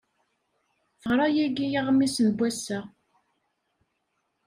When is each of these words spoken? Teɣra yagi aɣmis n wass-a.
Teɣra 1.01 1.27
yagi 1.35 1.65
aɣmis 1.79 2.15
n 2.25 2.29
wass-a. 2.37 2.79